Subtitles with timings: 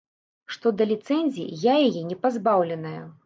[0.53, 3.01] Што да ліцэнзіі, я яе не пазбаўленая.